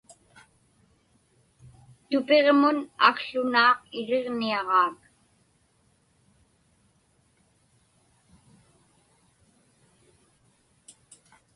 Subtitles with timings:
[2.09, 2.77] Tupiġmun
[3.09, 4.99] akłunaaq iriġniaġaak.